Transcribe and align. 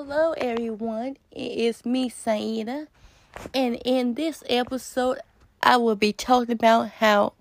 Hello, 0.00 0.30
everyone. 0.36 1.16
It 1.32 1.58
is 1.58 1.84
me, 1.84 2.08
Saida. 2.08 2.86
And 3.52 3.82
in 3.84 4.14
this 4.14 4.44
episode, 4.48 5.18
I 5.60 5.76
will 5.76 5.96
be 5.96 6.12
talking 6.12 6.52
about 6.52 6.88
how 6.88 7.32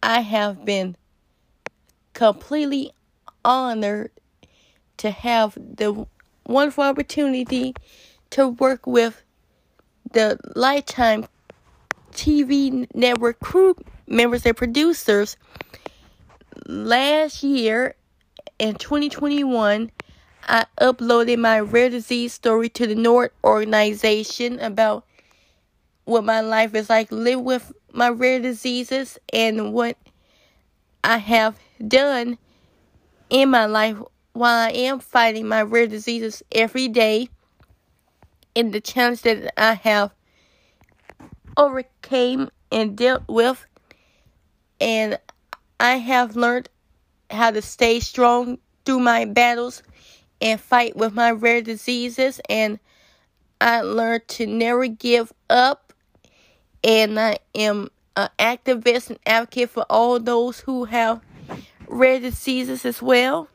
I 0.00 0.20
have 0.20 0.64
been 0.64 0.94
completely 2.14 2.92
honored 3.44 4.12
to 4.98 5.10
have 5.10 5.54
the 5.54 6.06
wonderful 6.46 6.84
opportunity 6.84 7.74
to 8.30 8.46
work 8.46 8.86
with 8.86 9.24
the 10.12 10.38
Lifetime 10.54 11.26
TV 12.12 12.86
network 12.94 13.40
crew 13.40 13.74
members 14.06 14.46
and 14.46 14.56
producers. 14.56 15.36
Last 16.64 17.42
year 17.42 17.96
in 18.60 18.76
2021, 18.76 19.90
I 20.44 20.66
uploaded 20.80 21.38
my 21.38 21.60
rare 21.60 21.90
disease 21.90 22.32
story 22.32 22.68
to 22.70 22.86
the 22.86 22.94
NORD 22.94 23.30
organization 23.44 24.58
about 24.60 25.04
what 26.04 26.24
my 26.24 26.40
life 26.40 26.74
is 26.74 26.90
like 26.90 27.12
live 27.12 27.40
with 27.40 27.72
my 27.92 28.08
rare 28.08 28.40
diseases 28.40 29.18
and 29.32 29.72
what 29.72 29.96
I 31.04 31.18
have 31.18 31.58
done 31.86 32.38
in 33.30 33.50
my 33.50 33.66
life 33.66 33.96
while 34.32 34.68
I 34.68 34.70
am 34.70 34.98
fighting 34.98 35.46
my 35.46 35.62
rare 35.62 35.86
diseases 35.86 36.42
every 36.50 36.88
day 36.88 37.28
and 38.56 38.72
the 38.72 38.80
challenge 38.80 39.22
that 39.22 39.52
I 39.60 39.74
have 39.74 40.12
overcame 41.56 42.50
and 42.70 42.96
dealt 42.96 43.22
with. 43.28 43.64
And 44.80 45.18
I 45.78 45.96
have 45.96 46.36
learned 46.36 46.68
how 47.30 47.50
to 47.50 47.62
stay 47.62 48.00
strong 48.00 48.58
through 48.84 49.00
my 49.00 49.24
battles 49.24 49.82
and 50.42 50.60
fight 50.60 50.96
with 50.96 51.14
my 51.14 51.30
rare 51.30 51.62
diseases 51.62 52.40
and 52.50 52.80
I 53.60 53.80
learned 53.80 54.26
to 54.28 54.46
never 54.46 54.88
give 54.88 55.32
up 55.48 55.92
and 56.82 57.18
I 57.18 57.38
am 57.54 57.88
an 58.16 58.28
activist 58.40 59.10
and 59.10 59.20
advocate 59.24 59.70
for 59.70 59.86
all 59.88 60.18
those 60.18 60.60
who 60.60 60.86
have 60.86 61.22
rare 61.86 62.18
diseases 62.18 62.84
as 62.84 63.00
well. 63.00 63.48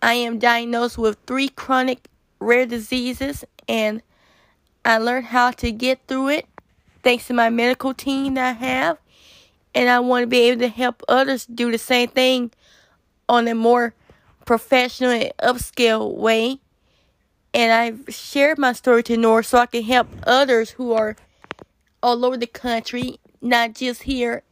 I 0.00 0.14
am 0.14 0.38
diagnosed 0.38 0.96
with 0.96 1.18
three 1.26 1.50
chronic 1.50 2.08
rare 2.40 2.64
diseases 2.64 3.44
and 3.68 4.00
I 4.86 4.96
learned 4.96 5.26
how 5.26 5.50
to 5.50 5.70
get 5.70 6.00
through 6.08 6.30
it 6.30 6.46
thanks 7.02 7.26
to 7.26 7.34
my 7.34 7.50
medical 7.50 7.92
team 7.92 8.34
that 8.34 8.56
I 8.56 8.66
have. 8.66 8.98
And 9.74 9.90
I 9.90 10.00
want 10.00 10.22
to 10.22 10.26
be 10.26 10.48
able 10.48 10.60
to 10.60 10.68
help 10.68 11.02
others 11.08 11.44
do 11.44 11.70
the 11.70 11.76
same 11.76 12.08
thing 12.08 12.52
on 13.28 13.46
a 13.48 13.54
more 13.54 13.92
professional 14.46 15.10
and 15.10 15.32
upscale 15.38 16.14
way. 16.14 16.60
And 17.52 17.72
I've 17.72 18.14
shared 18.14 18.58
my 18.58 18.72
story 18.72 19.02
to 19.04 19.16
NORD 19.16 19.44
so 19.44 19.58
I 19.58 19.66
can 19.66 19.82
help 19.82 20.08
others 20.26 20.70
who 20.70 20.92
are 20.92 21.16
all 22.02 22.24
over 22.24 22.36
the 22.36 22.46
country, 22.46 23.18
not 23.42 23.74
just 23.74 24.04
here 24.04 24.42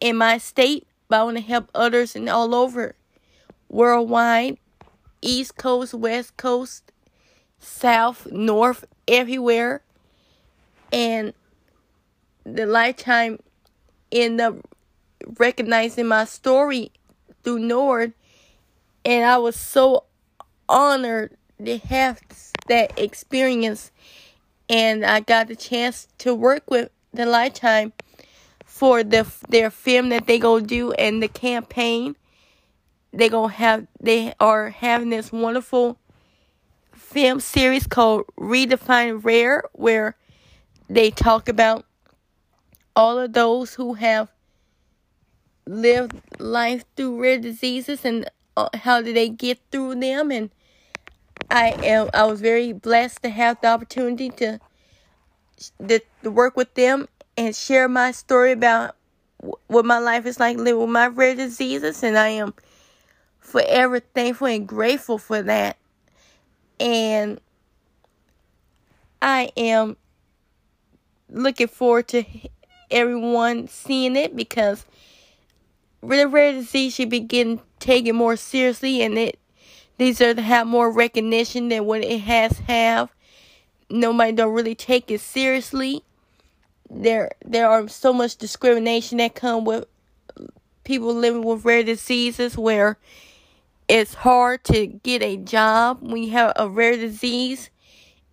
in 0.00 0.16
my 0.16 0.38
state, 0.38 0.86
but 1.08 1.20
I 1.20 1.24
want 1.24 1.36
to 1.38 1.42
help 1.42 1.70
others 1.74 2.16
and 2.16 2.28
all 2.28 2.54
over 2.54 2.94
worldwide, 3.68 4.58
East 5.22 5.56
Coast, 5.56 5.94
West 5.94 6.36
Coast, 6.36 6.92
South, 7.58 8.26
North, 8.30 8.84
everywhere. 9.06 9.82
And 10.92 11.34
the 12.44 12.66
lifetime 12.66 13.38
end 14.10 14.40
up 14.40 14.56
recognizing 15.38 16.06
my 16.06 16.24
story 16.24 16.92
through 17.42 17.58
NORD 17.58 18.12
and 19.06 19.24
I 19.24 19.38
was 19.38 19.54
so 19.54 20.04
honored 20.68 21.36
to 21.64 21.78
have 21.78 22.20
that 22.66 22.98
experience. 22.98 23.92
And 24.68 25.06
I 25.06 25.20
got 25.20 25.46
the 25.46 25.54
chance 25.54 26.08
to 26.18 26.34
work 26.34 26.68
with 26.68 26.90
the 27.14 27.24
Lifetime 27.24 27.92
for 28.64 29.04
the 29.04 29.24
their 29.48 29.70
film 29.70 30.08
that 30.08 30.26
they 30.26 30.40
go 30.40 30.58
do 30.58 30.92
and 30.92 31.22
the 31.22 31.28
campaign. 31.28 32.16
They 33.12 33.28
gonna 33.28 33.52
have 33.52 33.86
they 34.00 34.34
are 34.40 34.70
having 34.70 35.10
this 35.10 35.30
wonderful 35.30 35.98
film 36.92 37.38
series 37.38 37.86
called 37.86 38.24
Redefine 38.36 39.24
Rare, 39.24 39.62
where 39.72 40.16
they 40.90 41.12
talk 41.12 41.48
about 41.48 41.86
all 42.96 43.18
of 43.20 43.34
those 43.34 43.74
who 43.74 43.94
have 43.94 44.32
lived 45.64 46.20
life 46.40 46.84
through 46.96 47.22
rare 47.22 47.38
diseases 47.38 48.04
and 48.04 48.28
Uh, 48.56 48.68
how 48.74 49.02
did 49.02 49.16
they 49.16 49.28
get 49.28 49.58
through 49.70 49.96
them? 49.96 50.30
And 50.30 50.50
I 51.50 51.74
am 51.82 52.08
I 52.14 52.24
was 52.24 52.40
very 52.40 52.72
blessed 52.72 53.22
to 53.22 53.28
have 53.28 53.60
the 53.60 53.68
opportunity 53.68 54.30
to 54.30 54.58
to, 55.86 56.00
to 56.22 56.30
work 56.30 56.56
with 56.56 56.74
them 56.74 57.08
and 57.36 57.54
share 57.54 57.88
my 57.88 58.12
story 58.12 58.52
about 58.52 58.96
what 59.66 59.84
my 59.84 59.98
life 59.98 60.26
is 60.26 60.40
like 60.40 60.56
living 60.56 60.80
with 60.80 60.90
my 60.90 61.06
rare 61.08 61.34
diseases. 61.34 62.02
And 62.02 62.16
I 62.18 62.28
am 62.28 62.54
forever 63.38 64.00
thankful 64.00 64.48
and 64.48 64.66
grateful 64.66 65.18
for 65.18 65.42
that. 65.42 65.76
And 66.80 67.40
I 69.20 69.50
am 69.56 69.96
looking 71.28 71.68
forward 71.68 72.08
to 72.08 72.24
everyone 72.90 73.68
seeing 73.68 74.16
it 74.16 74.36
because 74.36 74.84
the 76.02 76.28
rare 76.28 76.52
disease 76.52 76.94
should 76.94 77.10
be 77.10 77.20
getting 77.20 77.60
taken 77.86 78.16
more 78.16 78.36
seriously 78.36 79.00
and 79.00 79.16
it 79.16 79.38
deserves 79.96 80.36
to 80.36 80.42
have 80.42 80.66
more 80.66 80.90
recognition 80.90 81.68
than 81.68 81.86
what 81.86 82.04
it 82.04 82.20
has 82.20 82.58
have. 82.66 83.10
Nobody 83.88 84.32
don't 84.32 84.52
really 84.52 84.74
take 84.74 85.10
it 85.10 85.20
seriously. 85.20 86.02
There 86.90 87.30
there 87.44 87.68
are 87.68 87.88
so 87.88 88.12
much 88.12 88.36
discrimination 88.36 89.18
that 89.18 89.34
come 89.34 89.64
with 89.64 89.86
people 90.84 91.14
living 91.14 91.42
with 91.42 91.64
rare 91.64 91.84
diseases 91.84 92.58
where 92.58 92.98
it's 93.88 94.14
hard 94.14 94.64
to 94.64 94.86
get 94.86 95.22
a 95.22 95.36
job 95.36 95.98
when 96.00 96.24
you 96.24 96.30
have 96.32 96.52
a 96.56 96.68
rare 96.68 96.96
disease. 96.96 97.70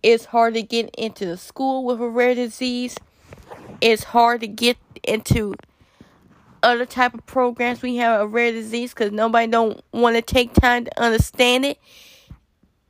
It's 0.02 0.26
hard 0.26 0.54
to 0.54 0.62
get 0.62 0.92
into 0.96 1.26
the 1.26 1.36
school 1.36 1.84
with 1.84 2.00
a 2.00 2.08
rare 2.08 2.34
disease. 2.34 2.96
It's 3.80 4.04
hard 4.04 4.40
to 4.40 4.48
get 4.48 4.76
into 5.04 5.54
other 6.64 6.86
type 6.86 7.14
of 7.14 7.26
programs 7.26 7.82
we 7.82 7.96
have 7.96 8.20
a 8.20 8.26
rare 8.26 8.52
disease 8.52 8.94
because 8.94 9.12
nobody 9.12 9.46
don't 9.46 9.82
want 9.92 10.16
to 10.16 10.22
take 10.22 10.52
time 10.54 10.84
to 10.86 11.00
understand 11.02 11.64
it. 11.64 11.78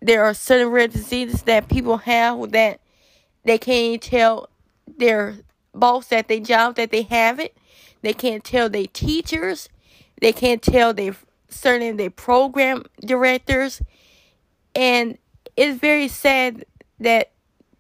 There 0.01 0.25
are 0.25 0.35
certain 0.35 0.69
rare 0.69 0.89
diseases 0.89 1.43
that 1.43 1.69
people 1.69 1.99
have 1.99 2.53
that 2.53 2.81
they 3.45 3.59
can't 3.59 4.03
tell 4.03 4.49
their 4.99 5.37
boss 5.75 6.13
at 6.13 6.29
their 6.29 6.41
job 6.41 6.77
that 6.77 6.91
they 6.91 7.03
have 7.03 7.41
it. 7.41 7.57
They 8.03 8.13
can't 8.13 8.45
tell 8.45 8.69
their 8.69 8.87
teachers. 8.87 9.69
They 10.21 10.33
can't 10.33 10.63
tell 10.63 10.95
their 10.95 11.17
certain 11.49 11.97
their 11.97 12.11
program 12.11 12.85
directors. 13.01 13.83
And 14.75 15.19
it's 15.57 15.79
very 15.79 16.09
sad 16.09 16.65
that 17.01 17.33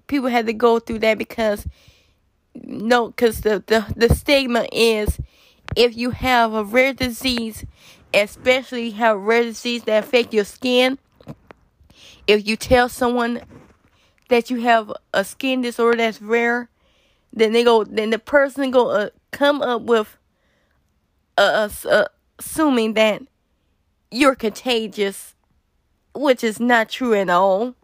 people 0.06 0.28
had 0.28 0.46
to 0.46 0.52
go 0.52 0.78
through 0.78 1.00
that 1.00 1.18
because 1.18 1.66
no, 2.54 3.08
because 3.08 3.40
the, 3.40 3.62
the 3.66 3.84
the 3.96 4.14
stigma 4.14 4.66
is 4.72 5.18
if 5.76 5.96
you 5.96 6.10
have 6.10 6.52
a 6.52 6.64
rare 6.64 6.92
disease, 6.92 7.64
especially 8.12 8.90
have 8.90 9.20
rare 9.20 9.42
disease 9.42 9.84
that 9.84 10.04
affect 10.04 10.32
your 10.32 10.44
skin, 10.44 10.98
if 12.26 12.46
you 12.46 12.56
tell 12.56 12.88
someone 12.88 13.42
that 14.28 14.50
you 14.50 14.60
have 14.60 14.92
a 15.12 15.24
skin 15.24 15.60
disorder 15.60 15.98
that's 15.98 16.22
rare, 16.22 16.68
then 17.32 17.52
they 17.52 17.64
go, 17.64 17.84
then 17.84 18.10
the 18.10 18.18
person 18.18 18.70
go 18.70 18.90
uh, 18.90 19.10
come 19.32 19.60
up 19.60 19.82
with 19.82 20.16
uh, 21.36 21.68
uh, 21.84 22.04
assuming 22.38 22.94
that 22.94 23.22
you're 24.10 24.36
contagious, 24.36 25.34
which 26.14 26.44
is 26.44 26.60
not 26.60 26.88
true 26.88 27.14
at 27.14 27.28
all. 27.28 27.74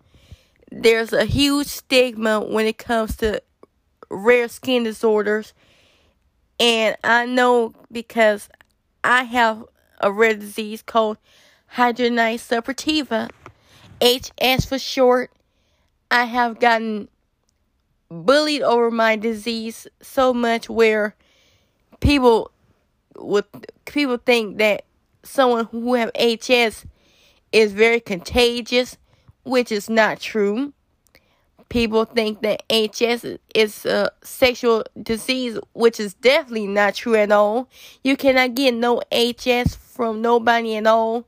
There's 0.71 1.13
a 1.13 1.25
huge 1.25 1.67
stigma 1.67 2.41
when 2.41 2.67
it 2.67 2.79
comes 2.79 3.17
to 3.17 3.43
rare 4.09 4.49
skin 4.49 4.85
disorders 4.85 5.53
and 6.61 6.95
I 7.03 7.25
know 7.25 7.73
because 7.91 8.49
I 9.03 9.25
have 9.25 9.65
a 10.01 10.13
rare 10.13 10.35
disease 10.35 10.83
called 10.83 11.17
hidradenitis 11.75 12.47
suppurativa, 12.47 13.31
HS 14.03 14.67
for 14.67 14.79
short. 14.79 15.33
I 16.11 16.25
have 16.25 16.61
gotten 16.61 17.09
bullied 18.11 18.63
over 18.63 18.91
my 18.91 19.17
disease 19.17 19.87
so 20.03 20.35
much 20.35 20.69
where 20.69 21.15
people 22.01 22.51
would 23.17 23.45
people 23.87 24.19
think 24.19 24.59
that 24.59 24.85
someone 25.23 25.67
who 25.67 25.95
have 25.95 26.11
HS 26.15 26.85
is 27.53 27.73
very 27.73 28.01
contagious, 28.01 28.99
which 29.45 29.73
is 29.73 29.89
not 29.89 30.21
true 30.21 30.73
people 31.71 32.05
think 32.05 32.43
that 32.43 32.63
HS 32.69 33.39
is 33.55 33.87
a 33.87 34.11
sexual 34.23 34.85
disease, 35.03 35.59
which 35.73 35.99
is 35.99 36.13
definitely 36.15 36.67
not 36.67 36.97
true 36.97 37.15
at 37.15 37.33
all. 37.33 37.71
You 38.05 38.17
cannot 38.17 38.55
get 38.55 38.75
no 38.75 39.01
HS 39.11 39.77
from 39.77 40.21
nobody 40.21 40.77
at 40.77 40.87
all. 40.87 41.25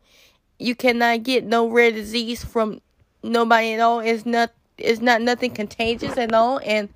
You 0.59 0.75
cannot 0.75 1.23
get 1.23 1.45
no 1.45 1.69
rare 1.69 1.91
disease 1.91 2.45
from 2.45 2.83
nobody 3.23 3.73
at 3.73 3.81
all. 3.81 4.01
It's 4.01 4.27
not 4.27 4.53
it's 4.77 5.01
not 5.01 5.23
nothing 5.23 5.53
contagious 5.53 6.17
at 6.17 6.33
all 6.33 6.59
and 6.65 6.89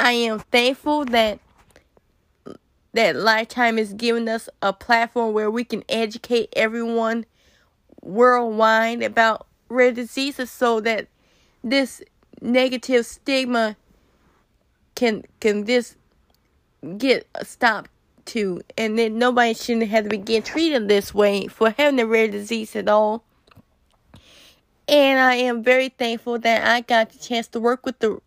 I 0.00 0.12
am 0.12 0.38
thankful 0.38 1.04
that 1.06 1.38
that 2.94 3.16
Lifetime 3.16 3.78
is 3.78 3.92
giving 3.92 4.28
us 4.28 4.48
a 4.62 4.72
platform 4.72 5.34
where 5.34 5.50
we 5.50 5.64
can 5.64 5.82
educate 5.88 6.48
everyone 6.54 7.26
worldwide 8.00 9.02
about 9.02 9.46
rare 9.68 9.92
diseases 9.92 10.50
so 10.50 10.80
that 10.80 11.08
this 11.64 12.02
negative 12.40 13.06
stigma 13.06 13.76
can 14.94 15.24
can 15.40 15.64
this 15.64 15.96
get 16.98 17.26
stopped 17.42 17.90
to 18.26 18.62
and 18.78 18.98
then 18.98 19.18
nobody 19.18 19.54
shouldn't 19.54 19.88
have 19.88 20.04
to 20.04 20.10
be 20.10 20.18
get 20.18 20.44
treated 20.44 20.88
this 20.88 21.14
way 21.14 21.46
for 21.46 21.70
having 21.70 22.00
a 22.00 22.06
rare 22.06 22.28
disease 22.28 22.74
at 22.76 22.88
all. 22.88 23.24
And 24.86 25.18
I 25.18 25.34
am 25.36 25.62
very 25.62 25.88
thankful 25.88 26.38
that 26.40 26.66
I 26.66 26.82
got 26.82 27.10
the 27.10 27.18
chance 27.18 27.48
to 27.48 27.60
work 27.60 27.86
with 27.86 27.98
the 27.98 28.20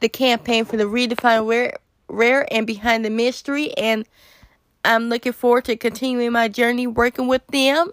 the 0.00 0.08
campaign 0.08 0.64
for 0.64 0.76
the 0.76 0.84
redefine 0.84 1.48
rare 1.48 1.78
rare 2.08 2.46
and 2.52 2.66
behind 2.66 3.04
the 3.04 3.10
mystery. 3.10 3.72
And 3.76 4.06
I'm 4.84 5.08
looking 5.08 5.32
forward 5.32 5.64
to 5.66 5.76
continuing 5.76 6.32
my 6.32 6.48
journey 6.48 6.86
working 6.86 7.28
with 7.28 7.46
them. 7.48 7.90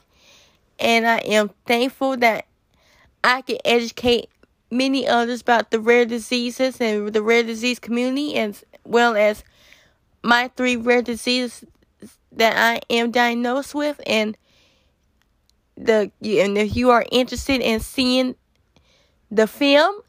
And 0.79 1.07
I 1.07 1.17
am 1.19 1.51
thankful 1.65 2.17
that 2.17 2.45
I 3.23 3.41
can 3.41 3.57
educate 3.65 4.29
many 4.75 5.07
others 5.07 5.41
about 5.41 5.71
the 5.71 5.79
rare 5.79 6.05
diseases 6.05 6.79
and 6.79 7.13
the 7.13 7.21
rare 7.21 7.43
disease 7.43 7.79
community 7.79 8.35
as 8.35 8.63
well 8.83 9.15
as 9.15 9.43
my 10.23 10.49
three 10.55 10.75
rare 10.75 11.01
diseases 11.01 11.63
that 12.31 12.57
I 12.57 12.81
am 12.93 13.11
diagnosed 13.11 13.73
with 13.73 14.01
and 14.05 14.37
the 15.77 16.11
and 16.21 16.57
if 16.57 16.75
you 16.75 16.89
are 16.89 17.05
interested 17.11 17.61
in 17.61 17.79
seeing 17.79 18.35
the 19.29 19.47
film 19.47 20.01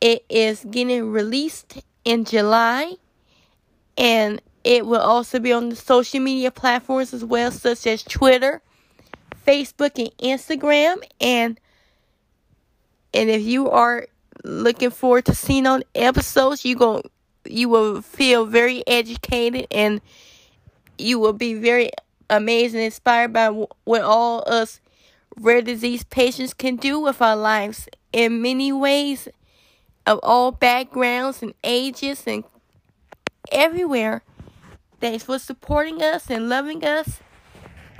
it 0.00 0.24
is 0.28 0.64
getting 0.70 1.10
released 1.10 1.82
in 2.04 2.24
July 2.24 2.94
and 3.96 4.40
it 4.64 4.84
will 4.84 5.00
also 5.00 5.38
be 5.38 5.52
on 5.52 5.68
the 5.68 5.76
social 5.76 6.20
media 6.20 6.50
platforms 6.50 7.14
as 7.14 7.24
well 7.24 7.50
such 7.50 7.86
as 7.86 8.02
Twitter, 8.02 8.60
Facebook 9.46 9.98
and 9.98 10.10
Instagram 10.18 10.96
and 11.20 11.60
and 13.16 13.30
if 13.30 13.42
you 13.42 13.70
are 13.70 14.06
looking 14.44 14.90
forward 14.90 15.24
to 15.24 15.34
seeing 15.34 15.66
on 15.66 15.82
episodes 15.94 16.64
you 16.64 16.76
go 16.76 17.02
you 17.44 17.68
will 17.68 18.02
feel 18.02 18.46
very 18.46 18.86
educated 18.86 19.66
and 19.70 20.00
you 20.98 21.18
will 21.18 21.32
be 21.32 21.54
very 21.54 21.90
amazed 22.30 22.74
and 22.74 22.84
inspired 22.84 23.32
by 23.32 23.48
what 23.48 24.02
all 24.02 24.44
us 24.46 24.80
rare 25.38 25.62
disease 25.62 26.04
patients 26.04 26.54
can 26.54 26.76
do 26.76 26.98
with 26.98 27.20
our 27.20 27.36
lives 27.36 27.88
in 28.12 28.40
many 28.42 28.72
ways 28.72 29.28
of 30.06 30.18
all 30.22 30.52
backgrounds 30.52 31.42
and 31.42 31.52
ages 31.62 32.24
and 32.26 32.44
everywhere. 33.52 34.22
Thanks 35.00 35.24
for 35.24 35.38
supporting 35.38 36.02
us 36.02 36.30
and 36.30 36.48
loving 36.48 36.84
us. 36.84 37.20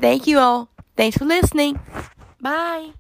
Thank 0.01 0.27
you 0.27 0.39
all. 0.39 0.71
Thanks 0.97 1.19
for 1.19 1.25
listening. 1.25 1.79
Bye. 2.41 2.93